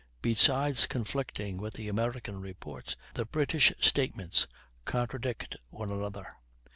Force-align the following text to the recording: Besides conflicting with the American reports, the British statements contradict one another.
Besides 0.23 0.87
conflicting 0.87 1.57
with 1.59 1.75
the 1.75 1.87
American 1.87 2.41
reports, 2.41 2.95
the 3.13 3.23
British 3.23 3.71
statements 3.79 4.47
contradict 4.83 5.57
one 5.69 5.91
another. 5.91 6.37